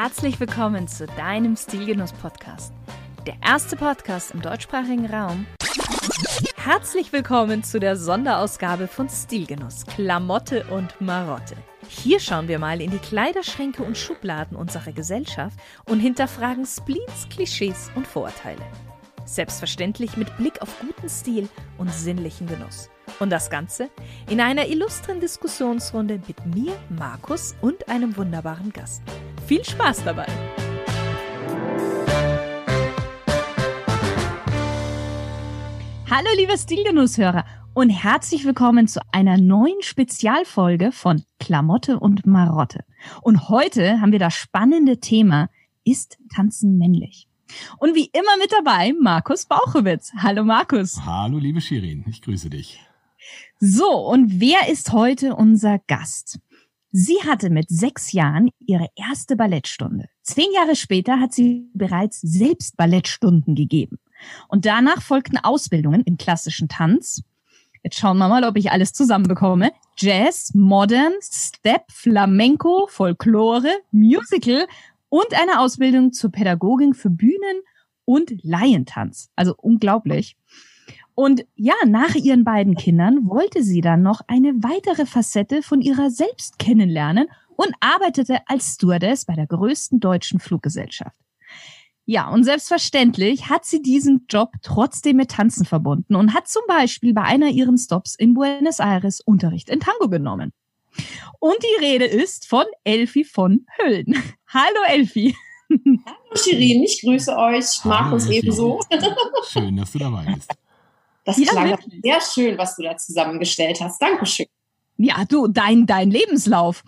[0.00, 2.72] Herzlich willkommen zu deinem Stilgenuss-Podcast.
[3.26, 5.44] Der erste Podcast im deutschsprachigen Raum.
[6.54, 11.56] Herzlich willkommen zu der Sonderausgabe von Stilgenuss, Klamotte und Marotte.
[11.88, 17.90] Hier schauen wir mal in die Kleiderschränke und Schubladen unserer Gesellschaft und hinterfragen Spleens, Klischees
[17.96, 18.62] und Vorurteile.
[19.24, 22.88] Selbstverständlich mit Blick auf guten Stil und sinnlichen Genuss.
[23.18, 23.90] Und das Ganze
[24.30, 29.02] in einer illustren Diskussionsrunde mit mir, Markus und einem wunderbaren Gast.
[29.48, 30.26] Viel Spaß dabei!
[36.10, 42.84] Hallo liebe Stilgenusshörer und herzlich willkommen zu einer neuen Spezialfolge von Klamotte und Marotte.
[43.22, 45.48] Und heute haben wir das spannende Thema,
[45.82, 47.26] ist Tanzen männlich?
[47.78, 50.12] Und wie immer mit dabei Markus Bauchowitz.
[50.18, 51.00] Hallo Markus.
[51.06, 52.80] Hallo liebe Shirin, ich grüße dich.
[53.60, 56.38] So, und wer ist heute unser Gast?
[56.90, 60.08] Sie hatte mit sechs Jahren ihre erste Ballettstunde.
[60.22, 63.98] Zehn Jahre später hat sie bereits selbst Ballettstunden gegeben.
[64.48, 67.22] Und danach folgten Ausbildungen im klassischen Tanz.
[67.82, 69.70] Jetzt schauen wir mal, ob ich alles zusammenbekomme.
[69.96, 74.66] Jazz, Modern, Step, Flamenco, Folklore, Musical
[75.08, 77.62] und eine Ausbildung zur Pädagogin für Bühnen
[78.04, 79.30] und Laientanz.
[79.36, 80.36] Also unglaublich.
[81.18, 86.10] Und ja, nach ihren beiden Kindern wollte sie dann noch eine weitere Facette von ihrer
[86.10, 91.16] selbst kennenlernen und arbeitete als Stewardess bei der größten deutschen Fluggesellschaft.
[92.04, 97.12] Ja, und selbstverständlich hat sie diesen Job trotzdem mit Tanzen verbunden und hat zum Beispiel
[97.12, 100.52] bei einer ihren Stops in Buenos Aires Unterricht in Tango genommen.
[101.40, 104.14] Und die Rede ist von Elfi von Hüllen.
[104.46, 105.34] Hallo Elfi.
[105.68, 107.84] Hallo Shirin, ich grüße euch.
[107.84, 108.78] Markus ebenso.
[109.48, 110.56] Schön, dass du dabei bist.
[111.28, 112.00] Das ja, klang wirklich.
[112.02, 114.00] sehr schön, was du da zusammengestellt hast.
[114.00, 114.46] Dankeschön.
[114.96, 116.82] Ja, du, dein, dein Lebenslauf.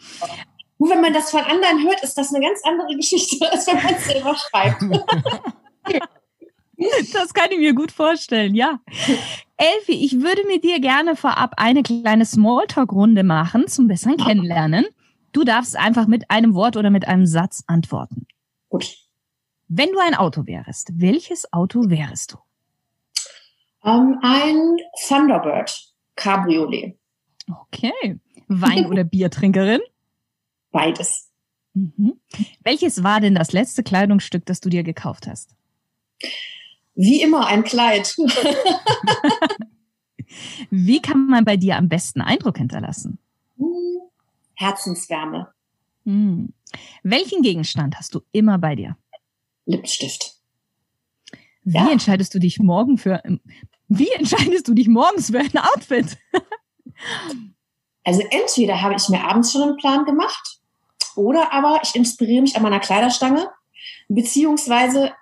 [0.78, 3.76] Nur wenn man das von anderen hört, ist das eine ganz andere Geschichte, als wenn
[3.76, 4.82] man es selber schreibt.
[7.12, 8.80] Das kann ich mir gut vorstellen, ja.
[9.58, 14.86] Elfi, ich würde mit dir gerne vorab eine kleine Smalltalk-Runde machen zum besseren Kennenlernen.
[15.32, 18.26] Du darfst einfach mit einem Wort oder mit einem Satz antworten.
[18.70, 18.96] Gut.
[19.68, 22.38] Wenn du ein Auto wärst, welches Auto wärst du?
[23.84, 24.76] Ähm, ein
[25.06, 26.98] Thunderbird Cabriolet.
[27.48, 28.18] Okay.
[28.48, 29.80] Wein- oder Biertrinkerin?
[30.70, 31.30] Beides.
[31.74, 32.20] Mhm.
[32.62, 35.54] Welches war denn das letzte Kleidungsstück, das du dir gekauft hast?
[36.94, 38.16] Wie immer ein Kleid.
[40.70, 43.18] Wie kann man bei dir am besten Eindruck hinterlassen?
[43.56, 44.00] Hm,
[44.54, 45.52] Herzenswärme.
[46.04, 46.52] Hm.
[47.02, 48.96] Welchen Gegenstand hast du immer bei dir?
[49.66, 50.36] Lipstift.
[51.62, 51.90] Wie ja.
[51.90, 53.22] entscheidest du dich morgen für
[53.90, 56.16] wie entscheidest du dich morgens für ein Outfit?
[58.04, 60.60] also entweder habe ich mir abends schon einen Plan gemacht
[61.16, 63.50] oder aber ich inspiriere mich an meiner Kleiderstange
[64.08, 65.12] beziehungsweise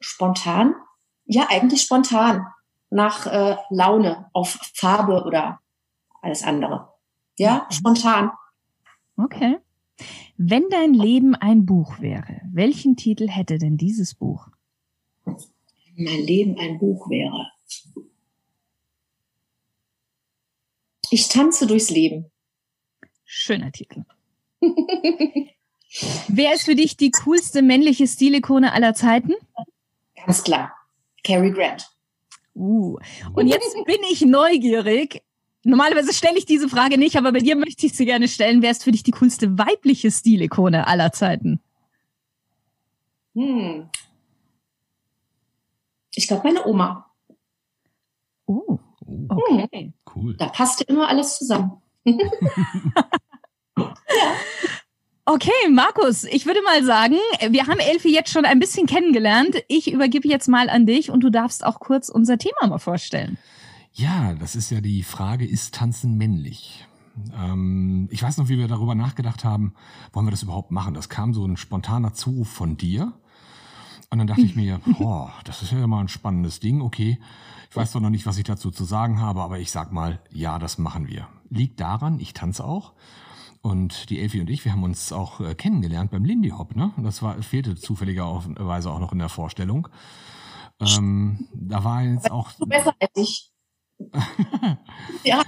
[0.00, 0.74] spontan?
[1.26, 2.46] Ja, eigentlich spontan.
[2.90, 5.60] Nach äh, Laune, auf Farbe oder
[6.22, 6.92] alles andere.
[7.38, 8.30] Ja, spontan.
[9.16, 9.58] Okay.
[10.36, 14.48] Wenn dein Leben ein Buch wäre, welchen Titel hätte denn dieses Buch?
[15.96, 17.50] Mein Leben ein Buch wäre.
[21.10, 22.30] Ich tanze durchs Leben.
[23.24, 24.04] Schöner Titel.
[26.28, 29.34] Wer ist für dich die coolste männliche Stilikone aller Zeiten?
[30.16, 30.74] Ganz klar.
[31.22, 31.88] Cary Grant.
[32.54, 32.98] Uh.
[33.34, 35.22] Und jetzt bin ich neugierig.
[35.62, 38.60] Normalerweise stelle ich diese Frage nicht, aber bei dir möchte ich sie gerne stellen.
[38.60, 41.60] Wer ist für dich die coolste weibliche Stilikone aller Zeiten?
[43.34, 43.88] Hm.
[46.14, 47.10] Ich glaube, meine Oma.
[48.46, 48.78] Oh,
[49.28, 49.68] okay.
[49.72, 49.94] Hm.
[50.14, 50.36] Cool.
[50.36, 51.82] Da passte immer alles zusammen.
[52.04, 52.14] ja.
[55.26, 57.16] Okay, Markus, ich würde mal sagen,
[57.48, 59.56] wir haben Elfi jetzt schon ein bisschen kennengelernt.
[59.68, 63.38] Ich übergebe jetzt mal an dich und du darfst auch kurz unser Thema mal vorstellen.
[63.92, 66.86] Ja, das ist ja die Frage, ist Tanzen männlich?
[67.34, 69.74] Ähm, ich weiß noch, wie wir darüber nachgedacht haben,
[70.12, 70.92] wollen wir das überhaupt machen?
[70.92, 73.14] Das kam so ein spontaner Zuruf von dir.
[74.10, 76.80] Und dann dachte ich mir, boah, das ist ja mal ein spannendes Ding.
[76.80, 77.18] Okay,
[77.70, 80.20] ich weiß doch noch nicht, was ich dazu zu sagen habe, aber ich sag mal,
[80.30, 81.28] ja, das machen wir.
[81.50, 82.92] Liegt daran, ich tanze auch.
[83.62, 86.92] Und die Elfi und ich, wir haben uns auch äh, kennengelernt beim Lindy Hop, ne?
[86.98, 89.88] Das war, fehlte zufälligerweise auch noch in der Vorstellung.
[90.80, 92.52] Ähm, da war jetzt auch.
[92.66, 93.53] Besser als ich.
[95.24, 95.42] ja.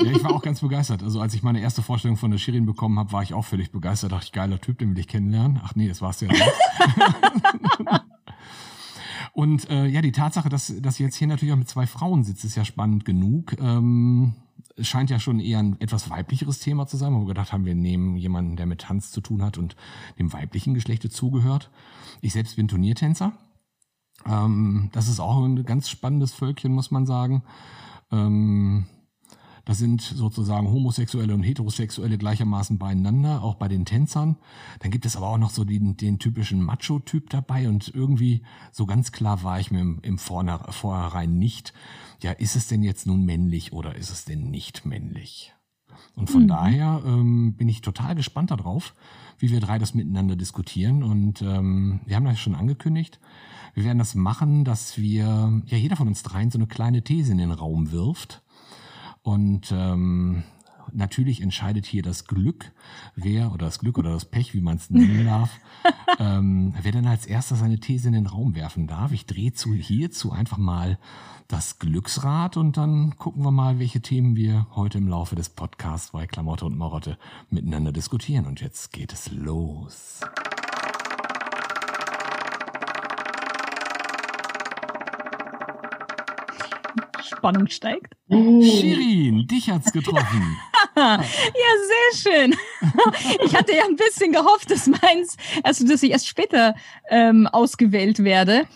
[0.00, 1.02] ja, ich war auch ganz begeistert.
[1.02, 3.72] Also als ich meine erste Vorstellung von der Shirin bekommen habe, war ich auch völlig
[3.72, 4.12] begeistert.
[4.12, 5.60] Dachte ich, geiler Typ, den will ich kennenlernen.
[5.62, 6.42] Ach nee, das war's ja nicht.
[9.34, 12.44] Und äh, ja, die Tatsache, dass, dass jetzt hier natürlich auch mit zwei Frauen sitzt,
[12.44, 13.56] ist ja spannend genug.
[13.58, 14.34] Ähm,
[14.78, 17.74] scheint ja schon eher ein etwas weiblicheres Thema zu sein, wo wir gedacht haben, wir
[17.74, 19.76] nehmen jemanden, der mit Tanz zu tun hat und
[20.18, 21.70] dem weiblichen Geschlecht zugehört.
[22.20, 23.32] Ich selbst bin Turniertänzer.
[24.26, 27.42] Ähm, das ist auch ein ganz spannendes Völkchen, muss man sagen.
[28.12, 28.86] Ähm,
[29.64, 34.36] da sind sozusagen Homosexuelle und Heterosexuelle gleichermaßen beieinander, auch bei den Tänzern.
[34.80, 38.42] Dann gibt es aber auch noch so den, den typischen Macho-Typ dabei und irgendwie
[38.72, 41.72] so ganz klar war ich mir im, im Vornherein nicht,
[42.20, 45.54] ja, ist es denn jetzt nun männlich oder ist es denn nicht männlich?
[46.14, 46.48] Und von mhm.
[46.48, 48.94] daher ähm, bin ich total gespannt darauf,
[49.38, 51.02] wie wir drei das miteinander diskutieren.
[51.02, 53.18] Und ähm, wir haben das schon angekündigt.
[53.74, 57.32] Wir werden das machen, dass wir, ja, jeder von uns dreien so eine kleine These
[57.32, 58.42] in den Raum wirft.
[59.22, 60.42] Und ähm,
[60.92, 62.72] natürlich entscheidet hier das Glück,
[63.14, 65.50] wer oder das Glück oder das Pech, wie man es nennen darf,
[66.18, 69.12] ähm, wer denn als erster seine These in den Raum werfen darf.
[69.12, 70.98] Ich drehe zu hierzu einfach mal
[71.48, 76.12] das Glücksrad und dann gucken wir mal, welche Themen wir heute im Laufe des Podcasts
[76.12, 77.18] bei Klamotte und Marotte
[77.50, 78.46] miteinander diskutieren.
[78.46, 80.20] Und jetzt geht es los.
[87.42, 88.14] Spannung steigt.
[88.30, 90.56] Shirin, dich hat's getroffen.
[91.02, 91.22] Ja,
[92.12, 92.54] sehr schön.
[93.44, 96.74] Ich hatte ja ein bisschen gehofft, dass meins, also dass ich erst später
[97.08, 98.66] ähm, ausgewählt werde,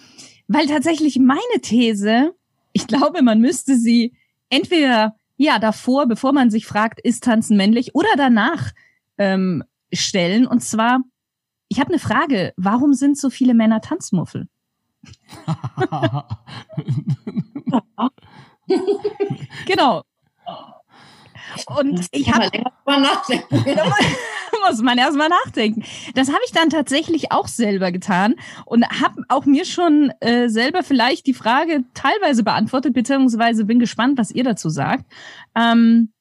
[0.49, 2.35] weil tatsächlich meine These,
[2.73, 4.15] ich glaube, man müsste sie
[4.49, 8.73] entweder ja davor, bevor man sich fragt, ist Tanzen männlich, oder danach
[9.19, 10.47] ähm, stellen.
[10.47, 11.01] Und zwar,
[11.69, 14.47] ich habe eine Frage: Warum sind so viele Männer Tanzmuffel?
[19.67, 20.03] genau.
[21.67, 22.51] Und ich habe
[22.87, 23.65] mal nachdenken.
[24.69, 25.85] muss man erstmal nachdenken.
[26.15, 28.35] Das habe ich dann tatsächlich auch selber getan
[28.65, 34.19] und habe auch mir schon äh, selber vielleicht die Frage teilweise beantwortet, beziehungsweise bin gespannt,
[34.19, 35.05] was ihr dazu sagt.
[35.55, 36.13] Ähm,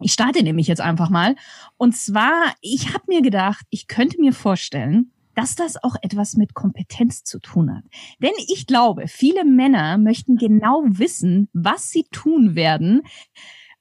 [0.00, 1.36] ich starte nämlich jetzt einfach mal.
[1.76, 6.54] Und zwar, ich habe mir gedacht, ich könnte mir vorstellen, dass das auch etwas mit
[6.54, 7.84] Kompetenz zu tun hat.
[8.22, 13.02] Denn ich glaube, viele Männer möchten genau wissen, was sie tun werden.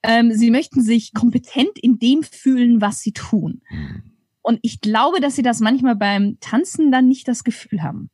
[0.03, 3.61] Ähm, sie möchten sich kompetent in dem fühlen, was sie tun.
[3.69, 4.03] Mhm.
[4.41, 8.09] Und ich glaube, dass sie das manchmal beim Tanzen dann nicht das Gefühl haben.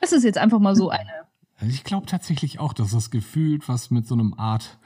[0.00, 1.10] Das ist jetzt einfach mal so eine.
[1.56, 4.78] Also ich glaube tatsächlich auch, dass das Gefühl was mit so einem Art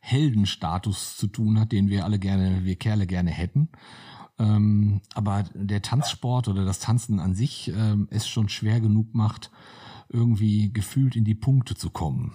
[0.00, 3.68] Heldenstatus zu tun hat, den wir alle gerne, wir Kerle gerne hätten.
[4.38, 9.50] Ähm, aber der Tanzsport oder das Tanzen an sich ähm, es schon schwer genug macht,
[10.08, 12.32] irgendwie gefühlt in die Punkte zu kommen.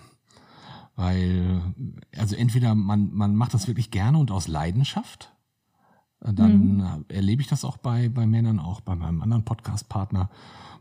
[0.95, 1.73] Weil,
[2.15, 5.33] also entweder man, man macht das wirklich gerne und aus Leidenschaft,
[6.19, 7.05] dann mhm.
[7.09, 10.29] erlebe ich das auch bei, bei Männern, auch bei meinem anderen Podcast-Partner,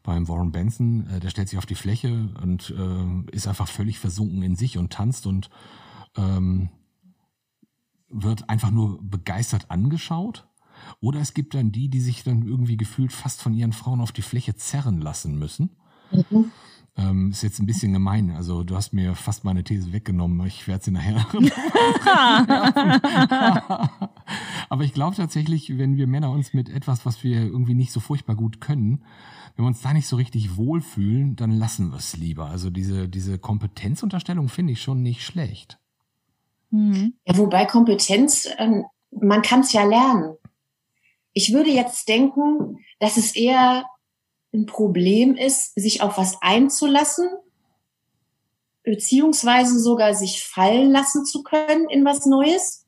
[0.03, 1.07] beim Warren Benson.
[1.09, 4.79] Äh, der stellt sich auf die Fläche und äh, ist einfach völlig versunken in sich
[4.79, 5.51] und tanzt und
[6.17, 6.69] ähm,
[8.09, 10.47] wird einfach nur begeistert angeschaut.
[11.01, 14.13] Oder es gibt dann die, die sich dann irgendwie gefühlt fast von ihren Frauen auf
[14.13, 15.71] die Fläche zerren lassen müssen.
[16.13, 16.53] Mhm.
[16.97, 18.31] Ähm, ist jetzt ein bisschen gemein.
[18.33, 20.47] Also du hast mir fast meine These weggenommen.
[20.47, 21.27] Ich werde sie nachher.
[24.69, 28.01] Aber ich glaube tatsächlich, wenn wir Männer uns mit etwas, was wir irgendwie nicht so
[28.01, 29.05] furchtbar gut können,
[29.57, 32.47] wenn wir uns da nicht so richtig wohlfühlen, dann lassen wir es lieber.
[32.47, 35.79] Also diese, diese Kompetenzunterstellung finde ich schon nicht schlecht.
[36.71, 37.15] Mhm.
[37.27, 40.37] Ja, wobei Kompetenz, ähm, man kann es ja lernen.
[41.35, 43.85] Ich würde jetzt denken, dass es eher
[44.53, 47.29] ein Problem ist, sich auf was einzulassen,
[48.85, 52.85] beziehungsweise sogar sich fallen lassen zu können in was Neues.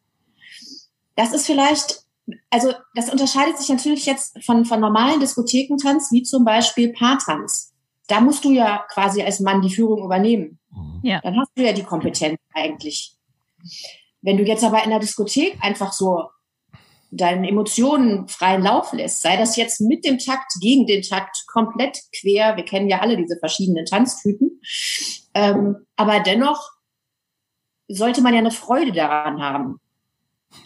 [1.16, 2.04] Das ist vielleicht,
[2.50, 7.72] also das unterscheidet sich natürlich jetzt von, von normalen Diskothekentanz, wie zum Beispiel Paartanz.
[8.08, 10.58] Da musst du ja quasi als Mann die Führung übernehmen.
[10.70, 11.00] Mhm.
[11.02, 11.20] Ja.
[11.22, 13.16] Dann hast du ja die Kompetenz eigentlich.
[14.20, 16.24] Wenn du jetzt aber in der Diskothek einfach so
[17.16, 21.98] deinen Emotionen freien Lauf lässt, sei das jetzt mit dem Takt, gegen den Takt, komplett
[22.18, 24.60] quer, wir kennen ja alle diese verschiedenen Tanztypen,
[25.34, 26.70] ähm, aber dennoch
[27.88, 29.80] sollte man ja eine Freude daran haben.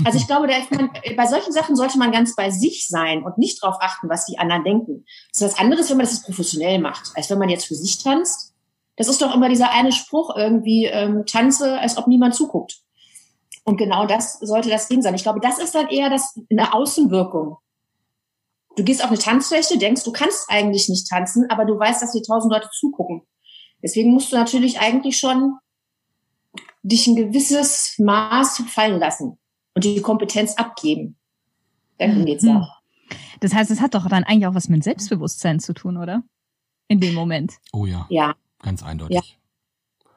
[0.04, 3.62] Also ich glaube, man, bei solchen Sachen sollte man ganz bei sich sein und nicht
[3.62, 5.04] darauf achten, was die anderen denken.
[5.32, 8.02] Das ist was anderes, wenn man das professionell macht, als wenn man jetzt für sich
[8.02, 8.54] tanzt.
[8.96, 12.82] Das ist doch immer dieser eine Spruch irgendwie, ähm, tanze, als ob niemand zuguckt.
[13.68, 15.14] Und genau das sollte das Ding sein.
[15.14, 17.58] Ich glaube, das ist dann eher das, eine Außenwirkung.
[18.76, 22.12] Du gehst auf eine Tanzfläche, denkst, du kannst eigentlich nicht tanzen, aber du weißt, dass
[22.12, 23.26] dir tausend Leute zugucken.
[23.82, 25.58] Deswegen musst du natürlich eigentlich schon
[26.82, 29.36] dich ein gewisses Maß fallen lassen
[29.74, 31.18] und die Kompetenz abgeben.
[31.98, 32.48] Dann geht's mhm.
[32.48, 32.74] ja.
[33.40, 36.22] Das heißt, es hat doch dann eigentlich auch was mit Selbstbewusstsein zu tun, oder?
[36.86, 37.58] In dem Moment.
[37.74, 38.06] Oh ja.
[38.08, 38.34] Ja.
[38.62, 39.16] Ganz eindeutig.
[39.16, 39.22] Ja.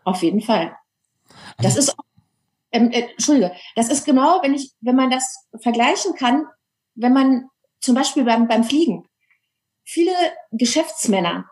[0.05, 0.73] Auf jeden Fall.
[1.57, 2.05] Also das ist auch
[2.71, 6.45] ähm, äh, Entschuldige, das ist genau, wenn ich, wenn man das vergleichen kann,
[6.95, 7.49] wenn man
[7.79, 9.07] zum Beispiel beim, beim Fliegen,
[9.83, 10.13] viele
[10.51, 11.45] Geschäftsmänner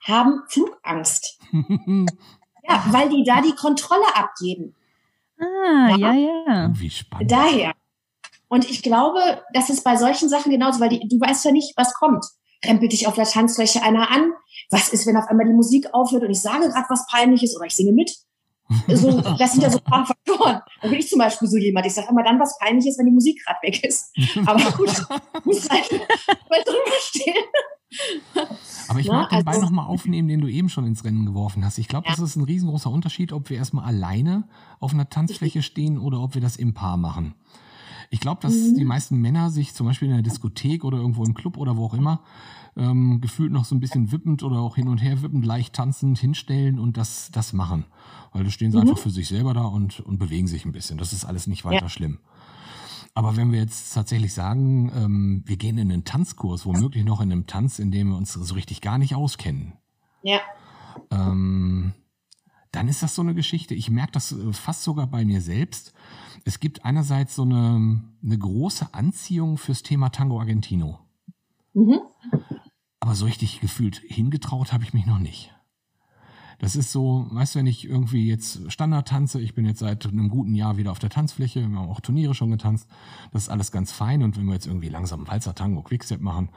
[0.00, 1.38] haben Flugangst.
[1.52, 4.74] ja, weil die da die Kontrolle abgeben.
[5.38, 6.70] Ah, ja, ja.
[6.74, 7.30] Wie spannend.
[7.30, 7.72] Daher.
[8.48, 11.76] Und ich glaube, das ist bei solchen Sachen genauso, weil die, du weißt ja nicht,
[11.76, 12.24] was kommt.
[12.64, 14.32] Rempelt dich auf der Tanzfläche einer an?
[14.70, 17.66] Was ist, wenn auf einmal die Musik aufhört und ich sage gerade was Peinliches oder
[17.66, 18.16] ich singe mit?
[18.88, 20.60] So, das sind ja so ein paar Faktoren.
[20.80, 21.86] Da bin ich zum Beispiel so jemand.
[21.86, 24.14] Ich sage immer dann was Peinliches, wenn die Musik gerade weg ist.
[24.46, 24.90] Aber gut,
[25.44, 27.34] muss halt mal drüber stehen.
[28.88, 31.26] Aber ich Na, mag den also- Ball nochmal aufnehmen, den du eben schon ins Rennen
[31.26, 31.78] geworfen hast.
[31.78, 34.48] Ich glaube, das ist ein riesengroßer Unterschied, ob wir erstmal alleine
[34.80, 37.34] auf einer Tanzfläche stehen oder ob wir das im Paar machen.
[38.10, 38.74] Ich glaube, dass Mhm.
[38.76, 41.86] die meisten Männer sich zum Beispiel in der Diskothek oder irgendwo im Club oder wo
[41.86, 42.20] auch immer
[42.76, 46.18] ähm, gefühlt noch so ein bisschen wippend oder auch hin und her wippend, leicht tanzend
[46.18, 47.84] hinstellen und das, das machen.
[48.32, 48.82] Weil da stehen sie Mhm.
[48.88, 50.98] einfach für sich selber da und, und bewegen sich ein bisschen.
[50.98, 51.88] Das ist alles nicht weiter Ja.
[51.88, 52.18] schlimm.
[53.16, 57.30] Aber wenn wir jetzt tatsächlich sagen, ähm, wir gehen in einen Tanzkurs, womöglich noch in
[57.30, 59.74] einem Tanz, in dem wir uns so richtig gar nicht auskennen,
[60.22, 60.40] Ja.
[61.12, 61.92] ähm,
[62.72, 63.74] dann ist das so eine Geschichte.
[63.76, 65.92] Ich merke das äh, fast sogar bei mir selbst.
[66.44, 70.98] Es gibt einerseits so eine, eine große Anziehung fürs Thema Tango Argentino.
[71.72, 72.00] Mhm.
[73.04, 75.54] Aber so richtig gefühlt hingetraut habe ich mich noch nicht.
[76.58, 80.06] Das ist so, weißt du, wenn ich irgendwie jetzt Standard tanze, ich bin jetzt seit
[80.06, 82.88] einem guten Jahr wieder auf der Tanzfläche, wir haben auch Turniere schon getanzt,
[83.30, 86.48] das ist alles ganz fein und wenn wir jetzt irgendwie langsam Walzer Tango Quickstep machen,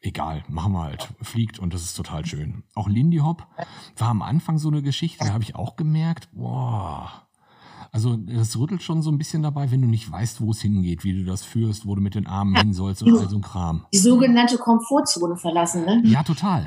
[0.00, 2.64] egal, machen wir halt, fliegt und das ist total schön.
[2.74, 3.46] Auch Lindy Hop
[3.96, 7.27] war am Anfang so eine Geschichte, da habe ich auch gemerkt, boah,
[7.92, 11.04] also das rüttelt schon so ein bisschen dabei, wenn du nicht weißt, wo es hingeht,
[11.04, 13.42] wie du das führst, wo du mit den Armen hin sollst und all so ein
[13.42, 13.86] Kram.
[13.92, 16.02] Die sogenannte Komfortzone verlassen, ne?
[16.04, 16.66] Ja, total.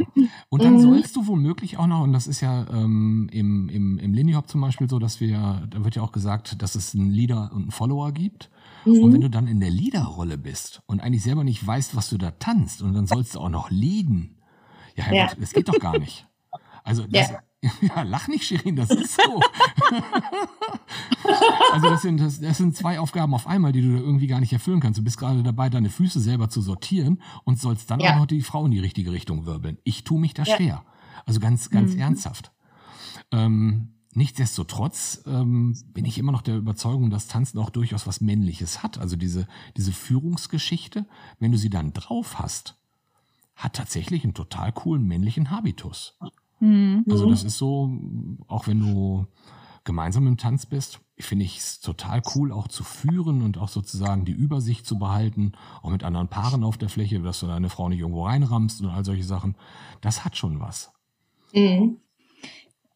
[0.49, 0.81] Und dann Mhm.
[0.81, 4.49] sollst du womöglich auch noch, und das ist ja ähm, im, im, im Lindy Hop
[4.49, 7.51] zum Beispiel so, dass wir, ja- da wird ja auch gesagt, dass es einen Leader
[7.53, 8.49] und einen Follower gibt.
[8.85, 9.21] Und wenn Mhm.
[9.21, 12.81] du dann in der Leaderrolle bist und eigentlich selber nicht weißt, was du da tanzt,
[12.81, 14.37] und dann sollst du auch noch leaden.
[14.95, 15.29] Ja, Ja.
[15.39, 16.27] Das geht doch gar nicht.
[16.83, 17.39] Also, das, ja.
[18.05, 19.41] lach nicht, Shirin, das ist so.
[21.73, 24.39] also, das sind, das, das sind zwei Aufgaben auf einmal, die du da irgendwie gar
[24.39, 24.99] nicht erfüllen kannst.
[24.99, 28.13] Du bist gerade dabei, deine Füße selber zu sortieren und sollst dann Ja.
[28.13, 29.77] auch noch die Frau in die richtige Richtung wirbeln.
[29.83, 30.55] Ich tue mich da Ja.
[30.55, 30.85] schwer.
[31.25, 31.99] Also ganz, ganz Mhm.
[32.01, 32.51] ernsthaft.
[33.31, 38.81] Ähm, nichtsdestotrotz ähm, bin ich immer noch der Überzeugung, dass Tanzen auch durchaus was Männliches
[38.81, 38.97] hat.
[38.97, 41.05] Also diese, diese Führungsgeschichte,
[41.39, 42.75] wenn du sie dann drauf hast,
[43.55, 46.17] hat tatsächlich einen total coolen männlichen Habitus.
[46.61, 47.03] Mhm.
[47.09, 47.91] Also das ist so,
[48.47, 49.25] auch wenn du
[49.83, 54.25] gemeinsam im Tanz bist, finde ich es total cool, auch zu führen und auch sozusagen
[54.25, 57.89] die Übersicht zu behalten, auch mit anderen Paaren auf der Fläche, dass du deine Frau
[57.89, 59.55] nicht irgendwo reinrammst und all solche Sachen.
[59.99, 60.91] Das hat schon was.
[61.53, 61.97] Mhm.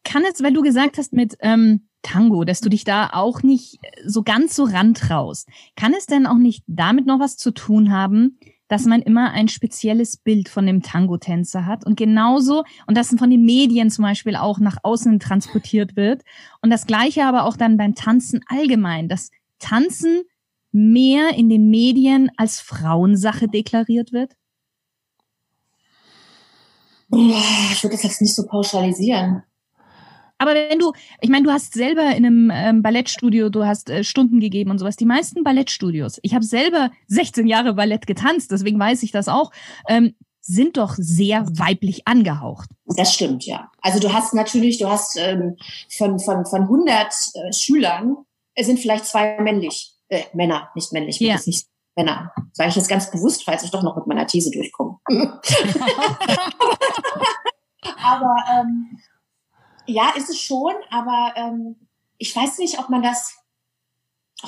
[0.04, 3.80] Kann es, weil du gesagt hast mit ähm, Tango, dass du dich da auch nicht
[4.04, 8.38] so ganz so rantraust, kann es denn auch nicht damit noch was zu tun haben,
[8.68, 13.30] dass man immer ein spezielles Bild von dem Tango-Tänzer hat und genauso, und das von
[13.30, 16.22] den Medien zum Beispiel auch nach außen transportiert wird
[16.62, 20.22] und das gleiche aber auch dann beim Tanzen allgemein, dass Tanzen
[20.72, 24.34] mehr in den Medien als Frauensache deklariert wird?
[27.12, 29.42] Ich würde das jetzt nicht so pauschalisieren.
[30.38, 34.04] Aber wenn du, ich meine, du hast selber in einem ähm, Ballettstudio, du hast äh,
[34.04, 34.96] Stunden gegeben und sowas.
[34.96, 39.50] Die meisten Ballettstudios, ich habe selber 16 Jahre Ballett getanzt, deswegen weiß ich das auch,
[39.88, 42.70] ähm, sind doch sehr weiblich angehaucht.
[42.84, 43.70] Das stimmt, ja.
[43.80, 45.56] Also du hast natürlich, du hast ähm,
[45.88, 48.16] von, von, von 100 äh, Schülern
[48.54, 51.36] äh, sind vielleicht zwei männlich, äh, Männer, nicht männlich, Ja.
[51.46, 51.66] nicht
[51.96, 52.32] Männer.
[52.52, 54.98] Sage ich jetzt ganz bewusst, falls ich doch noch mit meiner These durchkomme.
[58.02, 58.98] aber ähm,
[59.86, 61.76] ja, ist es schon, aber ähm,
[62.18, 63.34] ich weiß nicht, ob man das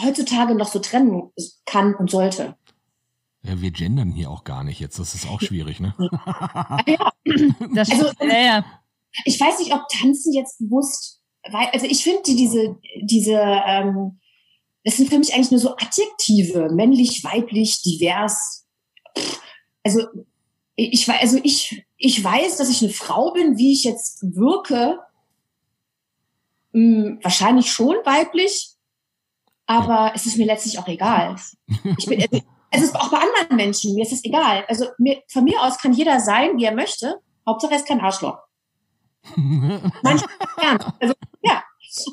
[0.03, 1.31] heutzutage noch so trennen
[1.67, 2.57] kann und sollte.
[3.43, 4.99] Ja, wir gendern hier auch gar nicht jetzt.
[4.99, 5.95] Das ist auch schwierig, ne?
[6.87, 7.13] Ja,
[7.75, 8.65] Das Also, ja, ja.
[9.25, 13.33] ich weiß nicht, ob Tanzen jetzt bewusst, weil, also ich finde die- diese, diese,
[13.67, 14.21] ähm,
[14.85, 18.67] das sind für mich eigentlich nur so Adjektive, männlich, weiblich, divers.
[19.85, 20.03] Also
[20.77, 24.99] ich weiß, also ich, ich weiß, dass ich eine Frau bin, wie ich jetzt wirke.
[26.79, 28.71] Hm, wahrscheinlich schon weiblich,
[29.67, 31.35] aber es ist mir letztlich auch egal.
[31.99, 34.65] Ich bin, also, es ist auch bei anderen Menschen, mir ist es egal.
[34.69, 37.21] Also mir, von mir aus kann jeder sein, wie er möchte.
[37.45, 38.39] Hauptsache er ist kein Arschloch.
[39.35, 40.31] Manchmal
[40.61, 40.79] gern.
[41.01, 41.65] Also, ja.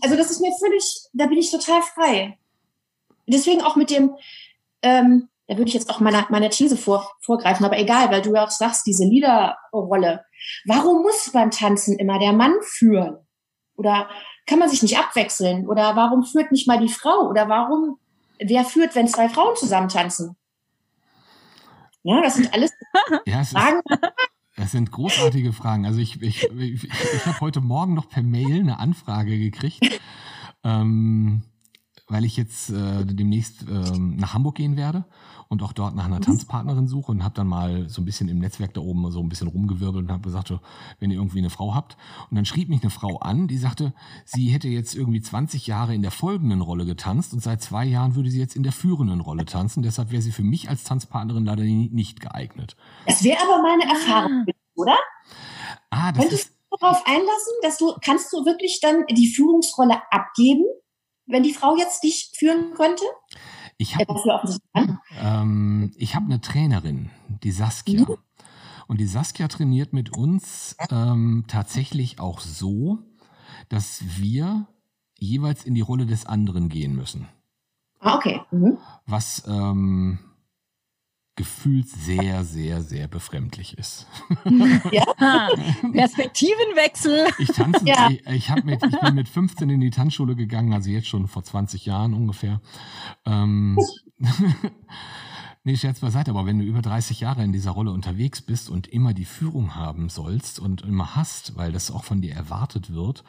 [0.01, 2.39] Also das ist mir völlig, da bin ich total frei.
[3.27, 4.15] Deswegen auch mit dem,
[4.81, 8.33] ähm, da würde ich jetzt auch meiner, meiner These vor, vorgreifen, aber egal, weil du
[8.33, 10.25] ja auch sagst, diese Liederrolle.
[10.65, 13.19] Warum muss beim Tanzen immer der Mann führen?
[13.77, 14.09] Oder
[14.45, 15.67] kann man sich nicht abwechseln?
[15.67, 17.27] Oder warum führt nicht mal die Frau?
[17.29, 17.97] Oder warum,
[18.39, 20.35] wer führt, wenn zwei Frauen zusammen tanzen?
[22.03, 22.71] Ja, das sind alles
[23.25, 23.81] ja, Fragen.
[24.55, 25.85] Das sind großartige Fragen.
[25.85, 29.99] Also ich, ich, ich, ich habe heute Morgen noch per Mail eine Anfrage gekriegt,
[30.63, 31.43] ähm,
[32.07, 35.05] weil ich jetzt äh, demnächst ähm, nach Hamburg gehen werde
[35.47, 36.23] und auch dort nach einer mhm.
[36.23, 39.29] Tanzpartnerin suche und habe dann mal so ein bisschen im Netzwerk da oben so ein
[39.29, 40.59] bisschen rumgewirbelt und habe gesagt, so,
[40.99, 41.97] wenn ihr irgendwie eine Frau habt.
[42.29, 43.93] Und dann schrieb mich eine Frau an, die sagte,
[44.23, 48.15] sie hätte jetzt irgendwie 20 Jahre in der folgenden Rolle getanzt und seit zwei Jahren
[48.15, 49.83] würde sie jetzt in der führenden Rolle tanzen.
[49.83, 52.75] Deshalb wäre sie für mich als Tanzpartnerin leider nicht geeignet.
[53.07, 54.53] Das wäre aber meine Erfahrung, ah.
[54.75, 54.97] oder?
[55.89, 60.01] Ah, das Könntest ist du darauf einlassen, dass du, kannst du wirklich dann die Führungsrolle
[60.11, 60.65] abgeben,
[61.25, 63.03] wenn die Frau jetzt dich führen könnte?
[63.77, 64.05] Ich habe
[65.19, 67.09] ähm, ich hab eine Trainerin,
[67.43, 68.01] die Saskia.
[68.01, 68.17] Mhm.
[68.87, 72.99] Und die Saskia trainiert mit uns ähm, tatsächlich auch so,
[73.69, 74.67] dass wir
[75.17, 77.27] jeweils in die Rolle des anderen gehen müssen.
[77.99, 78.41] Ah, okay.
[78.51, 78.77] Mhm.
[79.07, 80.19] Was ähm,
[81.45, 84.07] gefühlt sehr, sehr, sehr befremdlich ist.
[84.91, 85.49] Ja,
[85.91, 87.27] Perspektivenwechsel.
[87.37, 88.09] Ich tanze, ja.
[88.09, 91.43] ich, ich, mit, ich bin mit 15 in die Tanzschule gegangen, also jetzt schon vor
[91.43, 92.61] 20 Jahren ungefähr.
[93.27, 93.77] Ähm,
[95.63, 98.87] nee, Scherz beiseite, aber wenn du über 30 Jahre in dieser Rolle unterwegs bist und
[98.87, 103.23] immer die Führung haben sollst und immer hast, weil das auch von dir erwartet wird,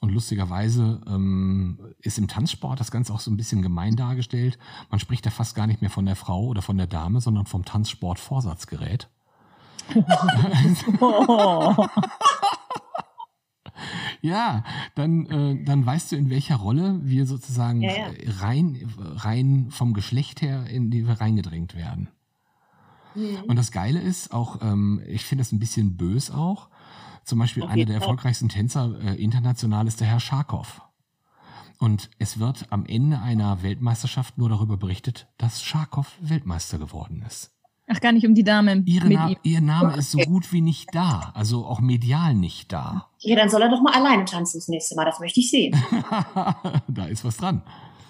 [0.00, 4.58] und lustigerweise ähm, ist im Tanzsport das Ganze auch so ein bisschen gemein dargestellt.
[4.90, 7.46] Man spricht da fast gar nicht mehr von der Frau oder von der Dame, sondern
[7.46, 9.08] vom Tanzsport-Vorsatzgerät.
[14.20, 18.10] ja, dann, äh, dann weißt du, in welcher Rolle wir sozusagen ja, ja.
[18.40, 22.08] rein, rein vom Geschlecht her in die wir reingedrängt werden.
[23.14, 23.44] Mhm.
[23.46, 26.68] Und das Geile ist auch, ähm, ich finde das ein bisschen bös auch,
[27.26, 30.80] zum Beispiel einer der erfolgreichsten Tänzer äh, international ist der Herr Scharkow.
[31.78, 37.52] Und es wird am Ende einer Weltmeisterschaft nur darüber berichtet, dass Scharkow Weltmeister geworden ist.
[37.88, 38.82] Ach, gar nicht um die Dame.
[38.86, 43.08] Ihre Na ihr Name ist so gut wie nicht da, also auch medial nicht da.
[43.18, 45.76] Ja, dann soll er doch mal alleine tanzen das nächste Mal, das möchte ich sehen.
[46.88, 47.62] da ist was dran.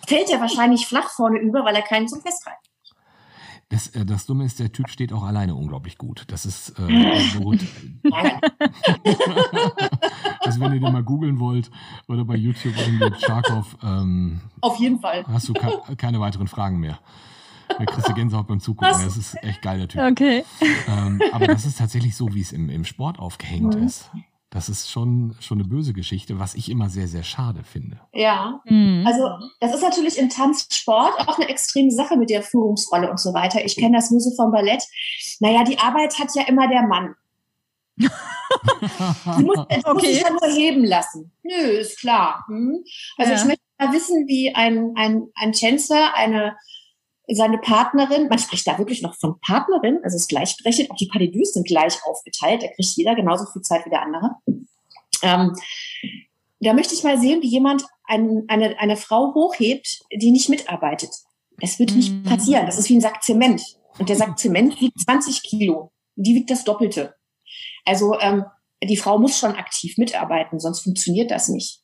[0.07, 2.66] Fällt er wahrscheinlich flach vorne über, weil er keinen zum Festhalten
[3.69, 6.25] das, äh, das Dumme ist, der Typ steht auch alleine unglaublich gut.
[6.29, 7.61] Das ist äh, so gut.
[10.41, 11.71] also wenn ihr den mal googeln wollt
[12.09, 15.25] oder bei YouTube irgendwie Charkov, ähm, auf jeden Fall.
[15.27, 15.55] Hast du
[15.97, 17.01] keine weiteren Fragen mehr.
[17.69, 18.95] Da kriegst du Gänsehaut beim Zugucken.
[18.95, 19.05] Was?
[19.05, 20.01] Das ist echt geil, der Typ.
[20.01, 20.45] Okay.
[20.89, 23.83] Ähm, aber das ist tatsächlich so, wie es im, im Sport aufgehängt mhm.
[23.83, 24.11] ist.
[24.51, 28.01] Das ist schon, schon eine böse Geschichte, was ich immer sehr, sehr schade finde.
[28.13, 29.05] Ja, mhm.
[29.05, 29.29] also
[29.61, 33.65] das ist natürlich im Tanzsport auch eine extreme Sache mit der Führungsrolle und so weiter.
[33.65, 34.85] Ich kenne das nur so vom Ballett.
[35.41, 37.17] Naja, die Arbeit hat ja immer der Mann.
[37.97, 39.83] die muss, okay.
[39.93, 41.33] muss sich ja nur heben lassen.
[41.43, 42.45] Nö, ist klar.
[42.47, 42.85] Hm?
[43.17, 43.39] Also ja.
[43.39, 46.57] ich möchte mal wissen, wie ein, ein, ein Tänzer eine
[47.29, 51.09] seine Partnerin, man spricht da wirklich noch von Partnerin, also es ist gleichberechtigt, auch die
[51.09, 54.37] Pas sind gleich aufgeteilt, da kriegt jeder genauso viel Zeit wie der andere.
[55.23, 55.53] Ähm,
[56.61, 61.11] da möchte ich mal sehen, wie jemand ein, eine, eine Frau hochhebt, die nicht mitarbeitet.
[61.61, 62.23] Es wird nicht mhm.
[62.23, 62.67] passieren.
[62.67, 63.63] Das ist wie ein Sack Zement.
[63.99, 65.93] Und der Sack Zement wiegt 20 Kilo.
[66.15, 67.15] Die wiegt das Doppelte.
[67.85, 68.45] Also ähm,
[68.83, 71.81] die Frau muss schon aktiv mitarbeiten, sonst funktioniert das nicht.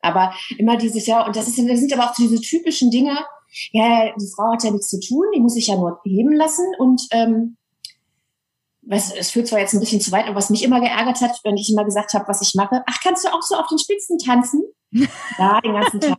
[0.00, 3.16] Aber immer dieses Jahr, und das, ist, das sind aber auch diese typischen Dinge,
[3.72, 6.66] ja, die Frau hat ja nichts zu tun, die muss sich ja nur heben lassen
[6.78, 7.56] und ähm,
[8.82, 11.40] was, es führt zwar jetzt ein bisschen zu weit, aber was mich immer geärgert hat,
[11.44, 13.78] wenn ich immer gesagt habe, was ich mache, ach, kannst du auch so auf den
[13.78, 14.62] Spitzen tanzen?
[15.38, 16.18] ja, den ganzen Tag.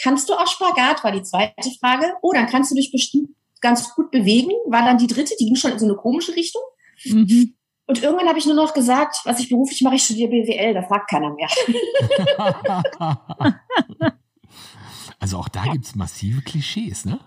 [0.00, 2.14] Kannst du auch Spagat, war die zweite Frage.
[2.22, 5.56] Oh, dann kannst du dich bestimmt ganz gut bewegen, war dann die dritte, die ging
[5.56, 6.62] schon in so eine komische Richtung.
[7.04, 7.54] Mhm.
[7.86, 10.82] Und irgendwann habe ich nur noch gesagt, was ich beruflich mache, ich studiere BWL, da
[10.82, 11.48] fragt keiner mehr.
[15.18, 15.72] Also auch da ja.
[15.72, 17.20] gibt es massive Klischees, ne?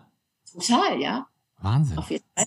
[0.51, 1.27] Total, ja.
[1.57, 1.97] Wahnsinn.
[1.97, 2.45] Auf jeden Fall.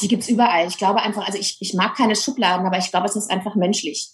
[0.00, 0.66] Die gibt es überall.
[0.66, 3.54] Ich glaube einfach, also ich, ich mag keine Schubladen, aber ich glaube, es ist einfach
[3.54, 4.10] menschlich.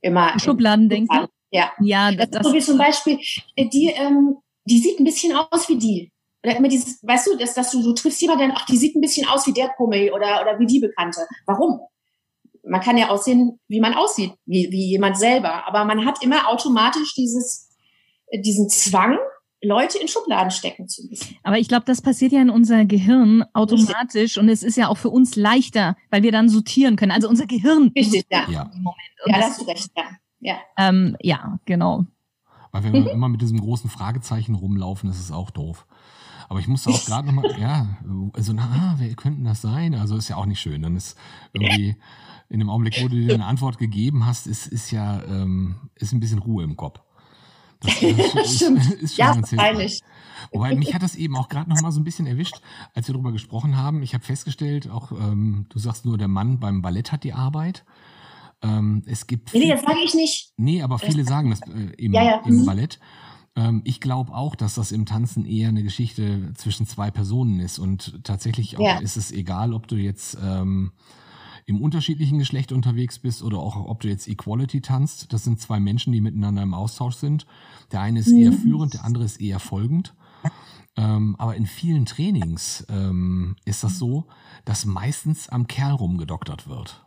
[0.00, 0.38] Immer.
[0.38, 1.26] Schubladen denken?
[1.50, 1.72] Ja.
[1.80, 3.18] Ja, das, das ist so wie zum Beispiel,
[3.56, 6.12] äh, die, ähm, die sieht ein bisschen aus wie die.
[6.42, 9.00] Oder immer dieses, weißt du, dass, dass du, du triffst jemanden, ach, die sieht ein
[9.00, 11.26] bisschen aus wie der Kummel oder, oder wie die Bekannte.
[11.46, 11.80] Warum?
[12.62, 15.66] Man kann ja aussehen, wie man aussieht, wie, wie jemand selber.
[15.66, 17.69] Aber man hat immer automatisch dieses,
[18.32, 19.18] diesen Zwang,
[19.62, 21.36] Leute in Schubladen stecken zu müssen.
[21.42, 24.96] Aber ich glaube, das passiert ja in unser Gehirn automatisch und es ist ja auch
[24.96, 27.12] für uns leichter, weil wir dann sortieren können.
[27.12, 27.92] Also unser Gehirn.
[27.94, 28.48] Richtig, ja.
[28.48, 28.70] Ja,
[29.26, 30.04] ja da hast du recht, ja.
[30.40, 32.06] Ja, ähm, ja genau.
[32.72, 33.08] Weil wenn wir mhm.
[33.08, 35.86] immer mit diesem großen Fragezeichen rumlaufen, ist es auch doof.
[36.48, 37.86] Aber ich musste auch gerade nochmal, ja,
[38.32, 39.94] also na, wer könnten das sein?
[39.94, 40.82] Also ist ja auch nicht schön.
[40.82, 41.18] Dann ist
[41.52, 41.96] irgendwie
[42.48, 46.12] in dem Augenblick, wo du dir eine Antwort gegeben hast, ist, ist ja ähm, ist
[46.12, 47.00] ein bisschen Ruhe im Kopf.
[47.80, 48.00] Das,
[48.34, 48.78] das Stimmt.
[48.78, 50.02] Ist, ist schon ja, hilfreich.
[50.52, 52.60] Wobei mich hat das eben auch gerade noch mal so ein bisschen erwischt,
[52.94, 54.02] als wir darüber gesprochen haben.
[54.02, 57.84] Ich habe festgestellt, auch ähm, du sagst nur, der Mann beim Ballett hat die Arbeit.
[58.62, 59.54] Ähm, es gibt.
[59.54, 60.52] Nee, das sage ich nicht.
[60.56, 62.42] Nee, aber viele sagen das äh, im, ja, ja.
[62.44, 62.66] im mhm.
[62.66, 62.98] Ballett.
[63.56, 67.78] Ähm, ich glaube auch, dass das im Tanzen eher eine Geschichte zwischen zwei Personen ist.
[67.78, 68.98] Und tatsächlich auch ja.
[68.98, 70.92] ist es egal, ob du jetzt ähm,
[71.66, 75.32] im unterschiedlichen Geschlecht unterwegs bist oder auch ob du jetzt Equality tanzt.
[75.32, 77.46] Das sind zwei Menschen, die miteinander im Austausch sind.
[77.92, 78.38] Der eine ist mhm.
[78.38, 80.14] eher führend, der andere ist eher folgend.
[80.96, 84.26] Ähm, aber in vielen Trainings ähm, ist das so,
[84.64, 87.06] dass meistens am Kerl rumgedoktert wird.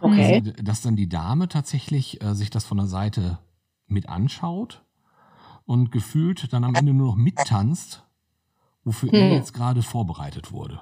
[0.00, 0.36] Okay.
[0.36, 3.38] Also, dass dann die Dame tatsächlich äh, sich das von der Seite
[3.86, 4.84] mit anschaut
[5.64, 8.04] und gefühlt dann am Ende nur noch mittanzt,
[8.84, 9.18] wofür hm.
[9.18, 10.80] er jetzt gerade vorbereitet wurde.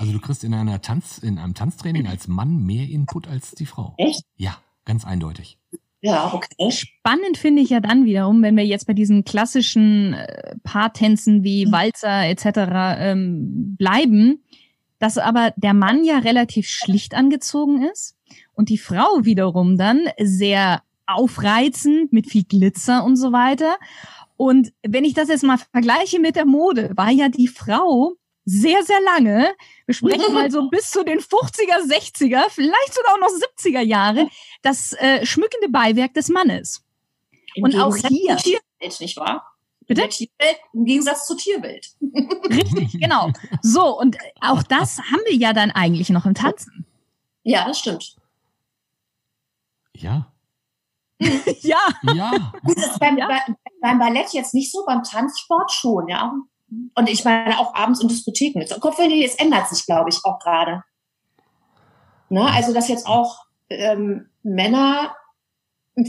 [0.00, 3.66] Also du kriegst in einer Tanz, in einem Tanztraining als Mann mehr Input als die
[3.66, 3.92] Frau.
[3.98, 4.24] Echt?
[4.36, 5.58] Ja, ganz eindeutig.
[6.00, 6.48] Ja, okay.
[6.70, 11.66] Spannend finde ich ja dann wiederum, wenn wir jetzt bei diesen klassischen äh, Paartänzen wie
[11.66, 11.72] mhm.
[11.72, 12.46] Walzer etc.
[12.98, 14.42] Ähm, bleiben,
[14.98, 18.16] dass aber der Mann ja relativ schlicht angezogen ist
[18.54, 23.76] und die Frau wiederum dann sehr aufreizend mit viel Glitzer und so weiter.
[24.38, 28.14] Und wenn ich das jetzt mal vergleiche mit der Mode, war ja die Frau
[28.50, 29.54] sehr, sehr lange.
[29.86, 34.28] Wir sprechen mal so bis zu den 50er, 60er, vielleicht sogar auch noch 70er Jahre,
[34.62, 36.84] das äh, schmückende Beiwerk des Mannes.
[37.54, 38.36] Im und Gegensatz auch hier.
[38.36, 39.46] Tierwelt, nicht wahr?
[39.86, 40.08] Bitte?
[40.08, 41.88] Tierwelt, Im Gegensatz zur Tierwelt.
[42.50, 43.30] Richtig, genau.
[43.62, 46.86] So, und auch das haben wir ja dann eigentlich noch im Tanzen.
[47.42, 48.16] Ja, das stimmt.
[49.94, 50.32] Ja.
[51.20, 51.78] ja.
[52.14, 52.52] Ja.
[52.64, 53.28] Gut, das ist beim, ja.
[53.80, 56.32] beim Ballett jetzt nicht so, beim Tanzsport schon, ja.
[56.94, 58.64] Und ich meine auch abends in Diskotheken.
[58.80, 60.82] Kopfhörer, es ändert sich, glaube ich, auch gerade.
[62.28, 62.44] Ne?
[62.44, 65.14] Also, dass jetzt auch ähm, Männer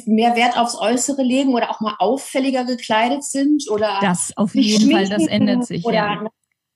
[0.06, 4.92] mehr Wert aufs Äußere legen oder auch mal auffälliger gekleidet sind oder das auf jeden
[4.92, 5.84] Fall, das ändert sich.
[5.86, 6.26] Oder, ja.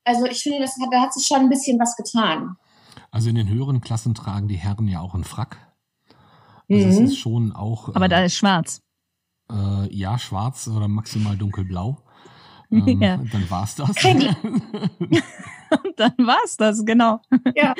[0.04, 2.58] Also ich finde, das hat, da hat sich schon ein bisschen was getan.
[3.12, 5.58] Also in den höheren Klassen tragen die Herren ja auch einen Frack.
[6.70, 6.92] Also mhm.
[6.92, 7.96] es ist schon auch.
[7.96, 8.82] Aber äh, da ist schwarz.
[9.52, 11.98] Äh, ja, schwarz oder maximal dunkelblau.
[12.72, 13.18] Ähm, ja.
[13.32, 13.92] Dann war's das.
[15.96, 17.22] dann war's das, genau.
[17.56, 17.74] Ja.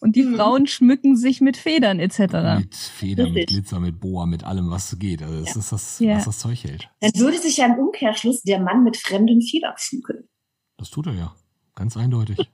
[0.00, 0.36] Und die mhm.
[0.36, 2.18] Frauen schmücken sich mit Federn etc.
[2.58, 5.22] Mit Federn, mit Glitzer, mit Boa, mit allem, was geht.
[5.22, 5.60] Also das ja.
[5.60, 6.16] ist das, ja.
[6.16, 6.88] was das Zeug hält.
[7.00, 10.28] Dann würde sich ja im Umkehrschluss der Mann mit fremden Federn schmücken.
[10.76, 11.34] Das tut er ja.
[11.74, 12.50] Ganz eindeutig.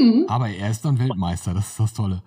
[0.00, 0.26] Mhm.
[0.28, 2.22] Aber er ist dann Weltmeister, das ist das Tolle.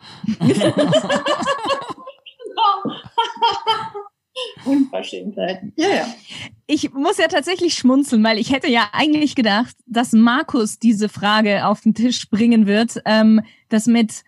[4.66, 5.74] Unverschämtheiten.
[5.76, 6.14] Ja, ja.
[6.68, 11.66] Ich muss ja tatsächlich schmunzeln, weil ich hätte ja eigentlich gedacht, dass Markus diese Frage
[11.66, 13.02] auf den Tisch bringen wird.
[13.06, 14.24] Ähm, das mit,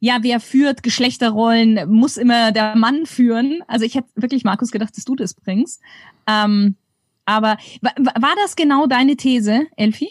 [0.00, 3.62] ja, wer führt Geschlechterrollen, muss immer der Mann führen.
[3.68, 5.80] Also ich hätte wirklich, Markus, gedacht, dass du das bringst.
[6.26, 6.76] Ähm,
[7.24, 10.10] aber war das genau deine These, Elfi?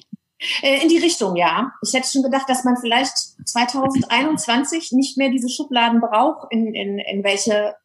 [0.62, 1.74] Äh, in die Richtung, ja.
[1.86, 7.00] Ich hätte schon gedacht, dass man vielleicht 2021 nicht mehr diese Schubladen braucht, in, in,
[7.00, 7.76] in welche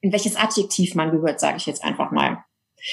[0.00, 2.44] in welches Adjektiv man gehört, sage ich jetzt einfach mal.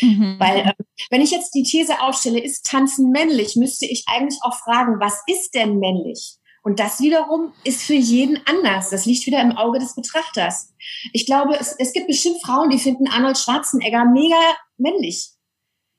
[0.02, 0.36] Mhm.
[0.39, 0.74] Weil äh,
[1.10, 5.22] wenn ich jetzt die These aufstelle, ist Tanzen männlich, müsste ich eigentlich auch fragen, was
[5.28, 6.36] ist denn männlich?
[6.63, 8.89] Und das wiederum ist für jeden anders.
[8.89, 10.74] Das liegt wieder im Auge des Betrachters.
[11.13, 14.36] Ich glaube, es, es gibt bestimmt Frauen, die finden Arnold Schwarzenegger mega
[14.78, 15.30] männlich.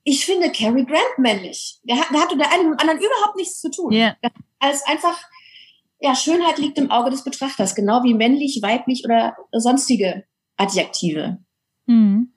[0.03, 1.79] Ich finde Cary Grant männlich.
[1.83, 3.91] Der hat, der hat der eine mit dem anderen überhaupt nichts zu tun.
[3.91, 4.15] Yeah.
[4.59, 5.19] Als einfach,
[5.99, 10.23] ja, Schönheit liegt im Auge des Betrachters, genau wie männlich, weiblich oder sonstige
[10.59, 11.39] Adjektive.
[11.85, 12.33] Mhm.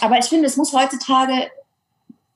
[0.00, 1.50] Aber ich finde, es muss heutzutage,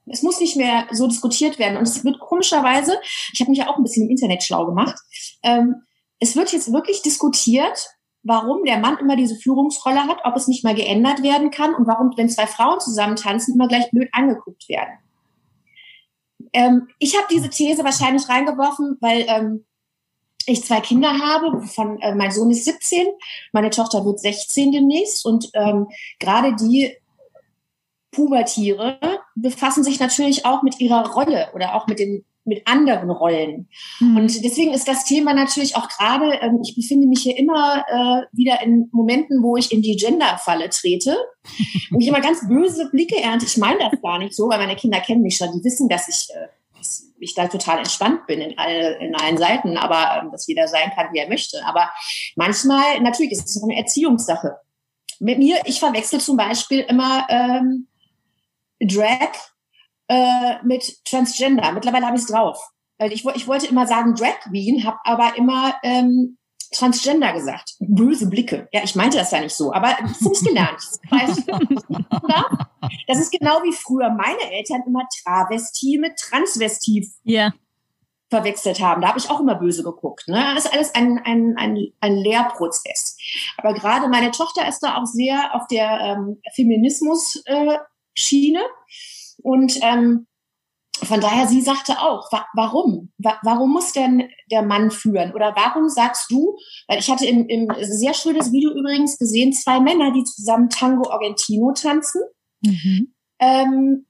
[0.06, 1.76] es muss nicht mehr so diskutiert werden.
[1.76, 2.98] Und es wird komischerweise,
[3.32, 4.96] ich habe mich ja auch ein bisschen im Internet schlau gemacht,
[5.42, 5.82] ähm,
[6.18, 7.88] es wird jetzt wirklich diskutiert,
[8.22, 11.86] warum der Mann immer diese Führungsrolle hat, ob es nicht mal geändert werden kann und
[11.86, 14.98] warum, wenn zwei Frauen zusammen tanzen, immer gleich blöd angeguckt werden.
[16.52, 19.64] Ähm, ich habe diese These wahrscheinlich reingeworfen, weil ähm,
[20.52, 23.06] ich zwei Kinder habe, von äh, mein Sohn ist 17,
[23.52, 26.94] meine Tochter wird 16 demnächst und ähm, gerade die
[28.10, 28.98] Pubertiere
[29.34, 33.68] befassen sich natürlich auch mit ihrer Rolle oder auch mit den mit anderen Rollen.
[34.00, 34.16] Mhm.
[34.16, 38.36] Und deswegen ist das Thema natürlich auch gerade, ähm, ich befinde mich hier immer äh,
[38.36, 41.16] wieder in Momenten, wo ich in die Gender-Falle trete
[41.90, 43.46] und ich immer ganz böse Blicke ernte.
[43.46, 46.08] Ich meine das gar nicht so, weil meine Kinder kennen mich schon, die wissen, dass
[46.08, 46.48] ich äh,
[47.18, 50.90] ich da total entspannt bin in, all, in allen Seiten, aber ähm, dass jeder sein
[50.94, 51.64] kann, wie er möchte.
[51.64, 51.90] Aber
[52.36, 54.56] manchmal, natürlich ist es eine Erziehungssache.
[55.18, 57.88] Mit mir, ich verwechsel zum Beispiel immer ähm,
[58.80, 59.32] Drag
[60.08, 61.72] äh, mit Transgender.
[61.72, 62.58] Mittlerweile habe ich es drauf.
[62.98, 66.38] ich, ich wollte immer sagen Drag Queen, habe aber immer ähm,
[66.72, 67.74] Transgender gesagt.
[67.80, 68.68] Böse Blicke.
[68.72, 70.80] Ja, ich meinte das ja nicht so, aber das habe ich gelernt.
[73.06, 77.52] Das ist genau wie früher meine Eltern immer Travestie mit Transvestiv Ja.
[78.30, 79.02] verwechselt haben.
[79.02, 80.28] Da habe ich auch immer böse geguckt.
[80.28, 80.40] Ne?
[80.54, 83.18] Das ist alles ein, ein, ein, ein Lehrprozess.
[83.58, 88.60] Aber gerade meine Tochter ist da auch sehr auf der ähm, Feminismus-Schiene.
[89.42, 90.26] Und ähm,
[91.02, 93.12] von daher, sie sagte auch, wa warum?
[93.18, 95.32] Wa warum muss denn der Mann führen?
[95.34, 96.56] Oder warum sagst du,
[96.88, 101.10] weil ich hatte im, im sehr schönes Video übrigens gesehen, zwei Männer, die zusammen Tango
[101.10, 102.22] Argentino tanzen,
[102.62, 103.14] Mhm.
[103.38, 104.06] ähm,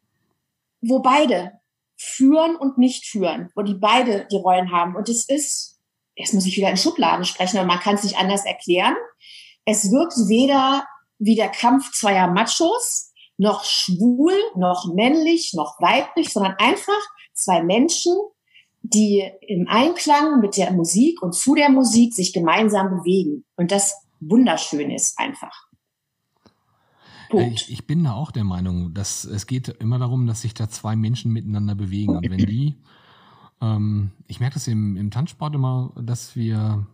[0.81, 1.53] wo beide
[1.97, 4.97] führen und nicht führen, wo die beide die Rollen haben.
[4.97, 5.79] Und es ist,
[6.17, 8.97] jetzt muss ich wieder in Schubladen sprechen, aber man kann es nicht anders erklären.
[9.67, 10.85] Es wirkt weder
[11.19, 13.10] wie der Kampf zweier Machos,
[13.41, 16.93] noch schwul, noch männlich, noch weiblich, sondern einfach
[17.33, 18.13] zwei Menschen,
[18.83, 23.47] die im Einklang mit der Musik und zu der Musik sich gemeinsam bewegen.
[23.57, 25.69] Und das wunderschön ist einfach.
[27.33, 30.69] Ich, ich bin da auch der Meinung, dass es geht immer darum, dass sich da
[30.69, 32.17] zwei Menschen miteinander bewegen.
[32.17, 32.77] Und wenn die,
[33.63, 36.87] ähm, ich merke das im, im Tanzsport immer, dass wir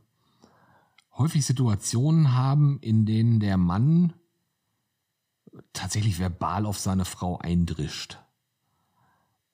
[1.17, 4.13] häufig Situationen haben, in denen der Mann
[5.73, 8.19] tatsächlich verbal auf seine Frau eindrischt.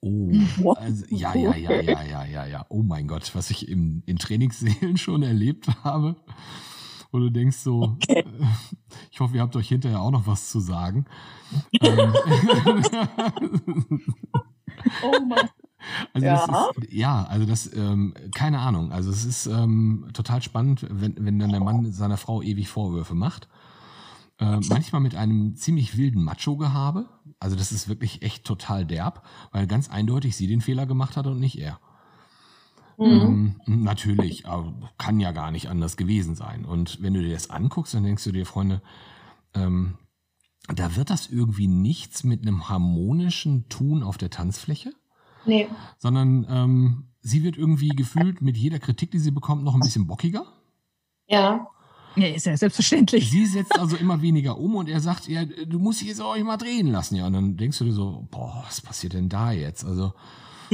[0.01, 0.31] Oh,
[0.75, 2.65] also, ja, ja, ja, ja, ja, ja, ja.
[2.69, 6.17] Oh mein Gott, was ich im, in Trainingsseelen schon erlebt habe.
[7.11, 8.19] Wo du denkst so, Okay.
[8.19, 8.45] äh,
[9.11, 11.05] ich hoffe, ihr habt euch hinterher auch noch was zu sagen.
[11.81, 12.13] ähm,
[15.03, 15.49] Oh Mann.
[16.13, 16.47] also Ja.
[16.47, 18.91] das ist, ja, also das, ähm, keine Ahnung.
[18.91, 23.15] Also es ist ähm, total spannend, wenn, wenn dann der Mann seiner Frau ewig Vorwürfe
[23.15, 23.47] macht.
[24.39, 27.07] Äh, manchmal mit einem ziemlich wilden Macho-Gehabe.
[27.39, 31.27] Also das ist wirklich echt total derb, weil ganz eindeutig sie den Fehler gemacht hat
[31.27, 31.79] und nicht er.
[32.97, 33.55] Mhm.
[33.67, 36.65] Ähm, natürlich, aber kann ja gar nicht anders gewesen sein.
[36.65, 38.81] Und wenn du dir das anguckst, dann denkst du dir, Freunde,
[39.53, 39.97] ähm,
[40.67, 44.93] da wird das irgendwie nichts mit einem harmonischen Tun auf der Tanzfläche,
[45.45, 45.67] Nee.
[45.97, 50.07] sondern ähm, sie wird irgendwie gefühlt mit jeder Kritik, die sie bekommt, noch ein bisschen
[50.07, 50.45] bockiger.
[51.27, 51.67] Ja.
[52.15, 53.29] Ja, ist ja selbstverständlich.
[53.29, 56.37] Sie setzt also immer weniger um und er sagt, ja, du musst dich jetzt auch
[56.39, 57.15] mal drehen lassen.
[57.15, 59.83] Ja, und dann denkst du dir so, boah, was passiert denn da jetzt?
[59.83, 60.13] Also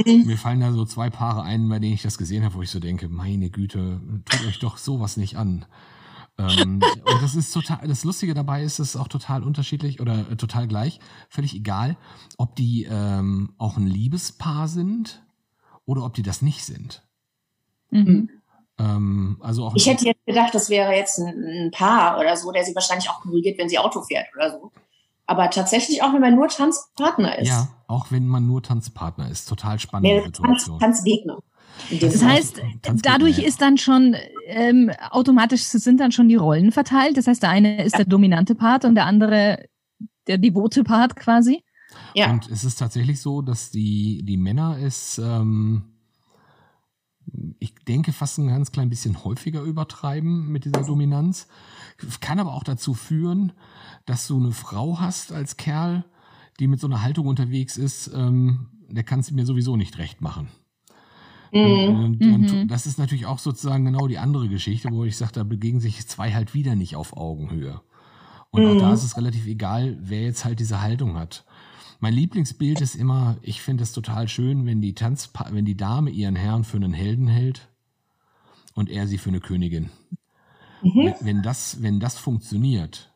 [0.04, 2.70] mir fallen da so zwei Paare ein, bei denen ich das gesehen habe, wo ich
[2.70, 5.64] so denke, meine Güte, tut euch doch sowas nicht an.
[6.38, 10.30] ähm, und das ist total, das Lustige dabei ist, es ist auch total unterschiedlich oder
[10.30, 11.96] äh, total gleich, völlig egal,
[12.38, 15.22] ob die ähm, auch ein Liebespaar sind
[15.84, 17.02] oder ob die das nicht sind.
[17.90, 18.30] Mhm.
[18.80, 22.50] Ähm, also auch Ich hätte jetzt gedacht, das wäre jetzt ein, ein Paar oder so,
[22.50, 24.72] der sie wahrscheinlich auch korrigiert, wenn sie Auto fährt oder so.
[25.26, 27.48] Aber tatsächlich auch, wenn man nur Tanzpartner ist.
[27.48, 30.80] ja, auch wenn man nur Tanzpartner ist, total spannende Tanz, Situation.
[31.90, 33.46] In dem Das heißt, Tanzgegner, dadurch ja.
[33.46, 34.16] ist dann schon
[34.46, 37.16] ähm, automatisch sind dann schon die Rollen verteilt.
[37.16, 39.66] Das heißt, der eine ist der dominante Part und der andere
[40.26, 41.62] der devote Part quasi.
[42.14, 42.30] ja.
[42.30, 45.89] Und es ist tatsächlich so, dass die, die Männer es, ähm,
[47.58, 51.46] ich denke, fast ein ganz klein bisschen häufiger übertreiben mit dieser Dominanz.
[52.20, 53.52] Kann aber auch dazu führen,
[54.06, 56.04] dass du eine Frau hast als Kerl,
[56.58, 60.20] die mit so einer Haltung unterwegs ist, ähm, der kann es mir sowieso nicht recht
[60.20, 60.48] machen.
[61.52, 61.60] Mhm.
[61.62, 62.68] Und, und, Mhm.
[62.68, 66.06] das ist natürlich auch sozusagen genau die andere Geschichte, wo ich sage, da begegnen sich
[66.06, 67.80] zwei halt wieder nicht auf Augenhöhe.
[68.50, 68.78] Und auch Mhm.
[68.78, 71.44] da ist es relativ egal, wer jetzt halt diese Haltung hat.
[72.00, 76.10] Mein Lieblingsbild ist immer, ich finde es total schön, wenn die Tanz, wenn die Dame
[76.10, 77.68] ihren Herrn für einen Helden hält
[78.74, 79.90] und er sie für eine Königin.
[80.82, 81.14] Mhm.
[81.20, 83.12] Wenn, das, wenn das funktioniert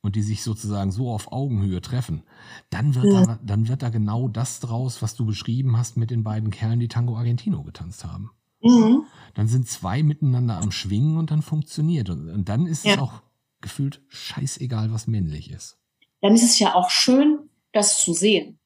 [0.00, 2.22] und die sich sozusagen so auf Augenhöhe treffen,
[2.70, 3.26] dann wird, Ja.
[3.26, 6.80] da, dann wird da genau das draus, was du beschrieben hast mit den beiden Kerlen,
[6.80, 8.30] die Tango Argentino getanzt haben.
[8.62, 9.02] Mhm.
[9.34, 12.08] Dann sind zwei miteinander am Schwingen und dann funktioniert.
[12.08, 13.00] Und, und dann ist es Ja.
[13.02, 13.20] auch
[13.60, 15.76] gefühlt scheißegal, was männlich ist.
[16.22, 17.41] Dann ist es ja auch schön,
[17.72, 18.58] das zu sehen.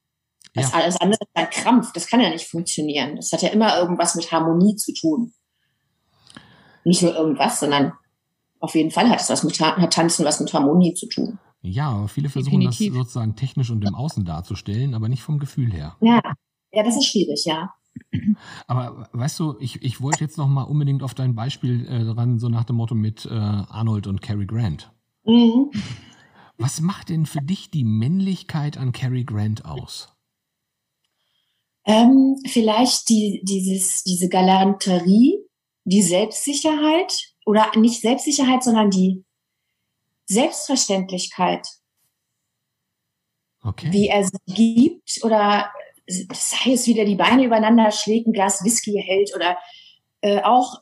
[0.54, 0.78] Das Ja.
[0.78, 1.92] alles andere ist ein Krampf.
[1.92, 3.16] Das kann ja nicht funktionieren.
[3.16, 5.32] Das hat ja immer irgendwas mit Harmonie zu tun.
[6.84, 7.92] Nicht nur irgendwas, sondern
[8.60, 11.38] auf jeden Fall hat es was mit hat Tanzen was mit Harmonie zu tun.
[11.62, 12.92] Ja, aber viele versuchen Definitiv.
[12.92, 15.96] das sozusagen technisch und im Außen darzustellen, aber nicht vom Gefühl her.
[16.00, 16.20] Ja.
[16.72, 17.72] Ja, das ist schwierig, ja.
[18.66, 22.38] Aber weißt du, ich, ich wollte jetzt noch mal unbedingt auf dein Beispiel äh, ran,
[22.38, 24.92] so nach dem Motto mit äh, Arnold und Cary Grant.
[25.24, 25.70] Mhm.
[26.58, 30.12] Was macht denn für dich die Männlichkeit an Cary Grant aus?
[31.84, 35.38] Ähm, vielleicht die, dieses, diese Galanterie,
[35.84, 39.24] die Selbstsicherheit oder nicht Selbstsicherheit, sondern die
[40.26, 41.66] Selbstverständlichkeit,
[43.62, 43.92] Okay.
[43.92, 45.70] wie er sie gibt oder
[46.32, 49.58] sei es wieder die Beine übereinander schlägt, ein Glas Whisky hält oder
[50.20, 50.80] äh, auch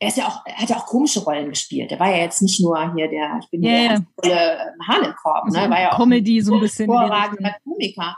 [0.00, 1.92] er ist ja auch, er hat ja auch komische Rollen gespielt.
[1.92, 4.74] Er war ja jetzt nicht nur hier der, ich bin yeah, der yeah.
[4.88, 5.68] Hahn im Korb, ne?
[5.68, 6.90] war ja auch Comedy so ein bisschen.
[6.90, 8.16] Hervorragender Komiker.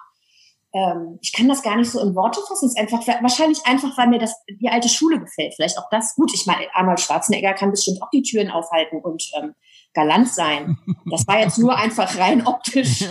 [0.73, 2.66] Ähm, ich kann das gar nicht so in Worte fassen.
[2.66, 5.55] Es ist einfach, wahrscheinlich einfach, weil mir das, die alte Schule gefällt.
[5.55, 6.14] Vielleicht auch das.
[6.14, 9.55] Gut, ich meine, Arnold Schwarzenegger kann bestimmt auch die Türen aufhalten und ähm,
[9.92, 10.79] galant sein.
[11.11, 13.05] Das war jetzt nur einfach rein optisch.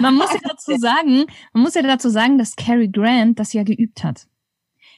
[0.00, 3.62] Man muss ja dazu sagen, man muss ja dazu sagen, dass Cary Grant das ja
[3.62, 4.26] geübt hat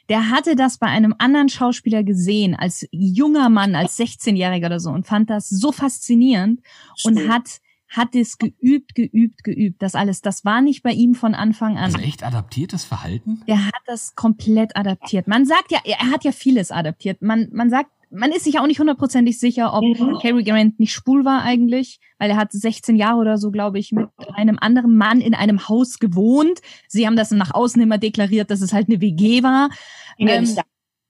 [0.08, 4.90] der hatte das bei einem anderen Schauspieler gesehen, als junger Mann, als 16-Jähriger oder so
[4.90, 6.60] und fand das so faszinierend
[6.96, 7.18] Stimmt.
[7.18, 7.60] und hat
[7.92, 9.82] hat es geübt, geübt, geübt.
[9.82, 11.84] Das alles, das war nicht bei ihm von Anfang an.
[11.84, 13.42] Also echt adaptiertes Verhalten?
[13.46, 15.28] Der hat das komplett adaptiert.
[15.28, 17.20] Man sagt ja, er hat ja vieles adaptiert.
[17.20, 20.18] Man, man sagt, man ist sich auch nicht hundertprozentig sicher, ob mhm.
[20.20, 23.92] Cary Grant nicht schwul war eigentlich, weil er hat 16 Jahre oder so, glaube ich,
[23.92, 26.60] mit einem anderen Mann in einem Haus gewohnt.
[26.88, 29.70] Sie haben das nach außen immer deklariert, dass es halt eine WG war.
[30.18, 30.56] Ähm,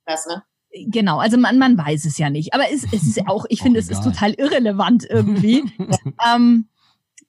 [0.06, 0.42] das, ne?
[0.72, 2.54] Genau, also man, man weiß es ja nicht.
[2.54, 5.64] Aber es, es ist auch, ich finde, es ist total irrelevant irgendwie.
[6.34, 6.68] ähm,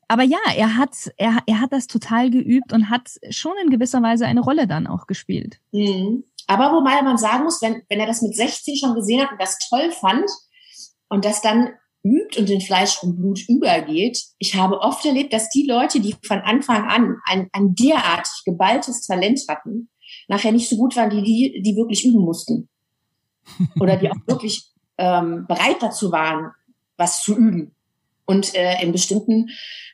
[0.07, 4.01] aber ja, er hat, er, er hat das total geübt und hat schon in gewisser
[4.01, 5.59] Weise eine Rolle dann auch gespielt.
[5.71, 6.23] Mhm.
[6.47, 9.41] Aber wobei man sagen muss, wenn, wenn er das mit 16 schon gesehen hat und
[9.41, 10.29] das toll fand
[11.09, 11.69] und das dann
[12.03, 16.15] übt und in Fleisch und Blut übergeht, ich habe oft erlebt, dass die Leute, die
[16.25, 19.89] von Anfang an ein, ein derartig geballtes Talent hatten,
[20.27, 22.69] nachher nicht so gut waren, die, die, die wirklich üben mussten.
[23.79, 26.51] Oder die auch wirklich ähm, bereit dazu waren,
[26.97, 27.75] was zu üben.
[28.25, 29.49] Und äh, in bestimmten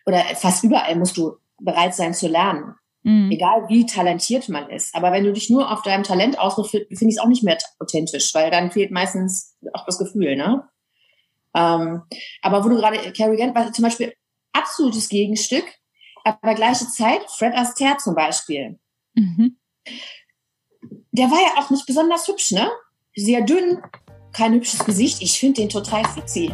[0.06, 2.76] oder fast überall musst du bereit sein zu lernen.
[3.04, 3.32] Mhm.
[3.32, 4.94] Egal wie talentiert man ist.
[4.94, 7.58] Aber wenn du dich nur auf deinem Talent ausruhst, finde ich es auch nicht mehr
[7.80, 10.68] authentisch, weil dann fehlt meistens auch das Gefühl, ne?
[11.56, 12.04] Ähm,
[12.42, 14.14] aber wo du gerade, Cary Grant war zum Beispiel
[14.54, 15.66] absolutes Gegenstück,
[16.24, 18.80] aber gleiche Zeit, Fred Astaire zum Beispiel.
[19.14, 19.58] Mhm.
[21.12, 22.70] Der war ja auch nicht besonders hübsch, ne?
[23.16, 23.82] Sehr dünn,
[24.32, 25.22] kein hübsches Gesicht.
[25.22, 26.52] Ich finde den total sexy.